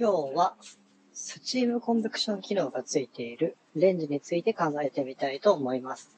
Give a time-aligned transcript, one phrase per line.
[0.00, 0.54] 今日は、
[1.12, 6.16] スチームコンベクション機能がついているレンジについて考えてみたいと思います。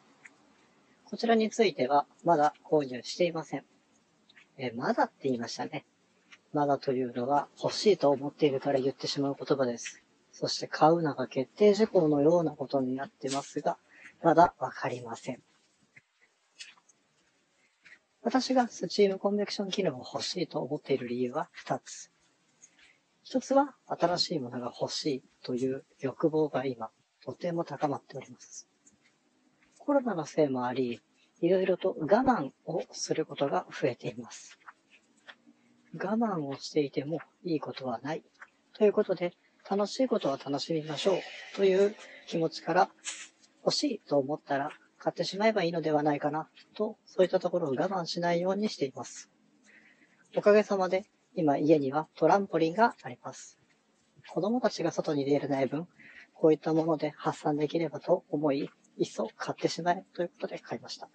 [1.06, 3.64] こちらについてはまだ購入していません。
[4.58, 5.86] え、まだって言いましたね。
[6.52, 10.02] まだというのは欲しいと思っているから言ってしまう言葉です。
[10.30, 13.78] そして買うのが決定事項のようなことになってますが、
[14.22, 15.40] まだわかりません。
[18.20, 22.10] 私がスチームコンベクション機能を欲しいと思っている理由は2つ。
[23.22, 26.90] 一つは新しいものが欲しいという欲望が今、
[27.24, 28.68] とても高まっております。
[29.78, 31.00] コロナのせいもあり、
[31.40, 34.58] いろいろと我慢をすることが増えています。
[35.94, 38.22] 我慢をしていてもいいことはない。
[38.74, 39.34] ということで、
[39.68, 41.20] 楽しいことは楽しみましょう
[41.56, 41.94] という
[42.26, 42.90] 気持ちから
[43.64, 49.30] 欲しいと思ったら買ってしまえばいいのではないかなと、そういったところを我慢しないようにしています。
[50.36, 53.58] おかげさまで今家にはトランポリンがあります。
[54.28, 55.86] 子供たちが外に出れない分、
[56.34, 61.08] こういったもので発散できればと思い、いっそ買ってしまえということで買いました。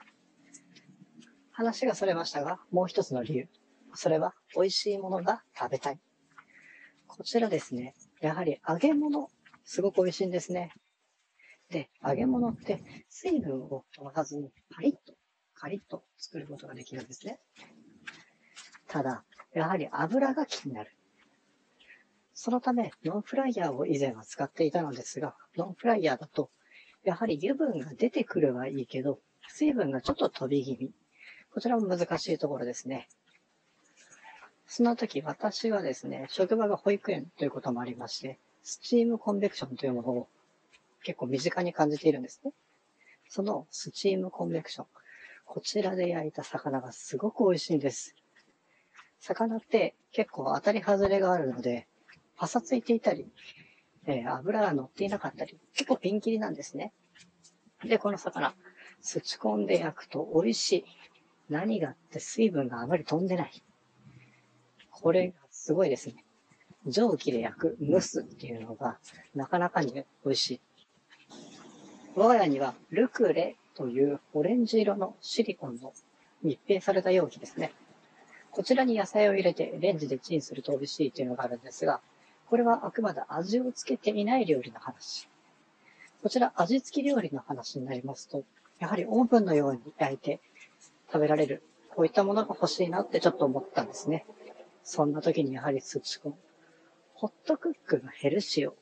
[1.52, 3.48] 話がそれましたが、もう一つの理由。
[3.94, 6.00] それは美味しいものが食べたい。
[7.08, 9.30] こちらですね、やはり揚げ物、
[9.64, 10.74] すごく美味しいんですね。
[11.70, 15.16] で、揚げ物って水分を飛ばずにパリッと、
[15.54, 17.40] カリッと作ることができるんですね。
[18.88, 19.24] ただ、
[19.56, 20.92] やはり油が気になる。
[22.34, 26.50] そのため、ノンフライヤーを以前は使っていたのですが、ノンフライヤーだと、
[27.06, 30.92] やはり油分が出てくるはいいけど、水分がちょっと飛び気味。
[31.54, 33.08] こちらも難しいところですね。
[34.68, 40.28] その時、私はですね、職場が保育園ということもありまして、スチームコンベクションというものを
[41.04, 42.52] 結構身近に感じているんですね。
[43.30, 44.86] そのスチームコンベクション。
[45.46, 48.16] こちらで焼いた魚がすごく美味しいんです。
[49.26, 51.88] 魚って結構当たり外れがあるので、
[52.38, 53.26] パサついていたり、
[54.06, 56.94] えー、油が乗っていなかったり、結構ピンキリなんですね。
[57.84, 58.54] で、この魚、
[59.02, 60.86] すち込んで焼くと美味しい。
[61.50, 63.64] 何があって水分があまり飛んでない。
[64.92, 66.24] これがすごいですね。
[66.86, 69.00] 蒸気で焼く、蒸すっていうのが
[69.34, 70.62] なかなかに美味しい。
[72.16, 75.94] 我が家にはルクレというオレンジ色のシリコンの
[76.44, 77.74] 密閉された容器ですね。
[78.56, 82.00] こちらに野菜を入れてレンジでチンすると美味しいというのがあるんですが、
[82.50, 85.28] これはあくまで味をつけていない料理の話。
[86.24, 88.44] こちら味付き料理の話になりますと、
[88.80, 90.40] やはりオーブンのように焼いて
[91.12, 94.26] 食べられる、こういったものが欲しいなってちょっと思ったんですね。
[94.86, 96.36] そんな時にやはりスチコン。
[97.14, 98.74] ホットクックのヘルシオ。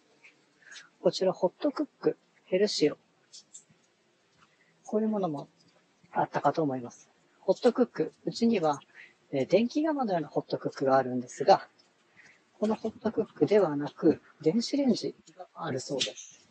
[1.02, 2.98] こちらホットクックヘルシオ。
[4.86, 5.48] こういうものも
[6.12, 7.10] あったかと思います。
[7.40, 8.14] ホットクック。
[8.26, 8.80] うちには
[9.34, 11.68] え電気釜のようなホットクックがあるんですが、
[12.60, 16.48] このホットクックではなく、電子レンジがあるそうです。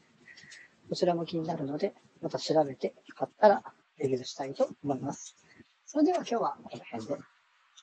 [0.88, 3.62] こちらも気になるので、また調べて買ったら
[3.98, 5.36] レビューしたいと思います。
[5.86, 7.41] それでは今日はこの辺で。